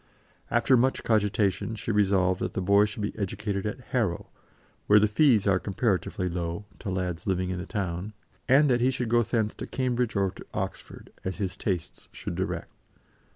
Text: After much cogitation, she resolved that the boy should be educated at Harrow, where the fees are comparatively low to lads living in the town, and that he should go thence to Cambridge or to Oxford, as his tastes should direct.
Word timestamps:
After 0.49 0.75
much 0.75 1.03
cogitation, 1.03 1.75
she 1.75 1.91
resolved 1.91 2.41
that 2.41 2.55
the 2.55 2.59
boy 2.63 2.85
should 2.85 3.03
be 3.03 3.15
educated 3.19 3.67
at 3.67 3.81
Harrow, 3.91 4.31
where 4.87 4.97
the 4.97 5.05
fees 5.05 5.45
are 5.45 5.59
comparatively 5.59 6.27
low 6.27 6.65
to 6.79 6.89
lads 6.89 7.27
living 7.27 7.51
in 7.51 7.59
the 7.59 7.67
town, 7.67 8.13
and 8.49 8.67
that 8.67 8.81
he 8.81 8.89
should 8.89 9.09
go 9.09 9.21
thence 9.21 9.53
to 9.53 9.67
Cambridge 9.67 10.15
or 10.15 10.31
to 10.31 10.43
Oxford, 10.55 11.11
as 11.23 11.37
his 11.37 11.55
tastes 11.55 12.09
should 12.11 12.33
direct. 12.33 12.71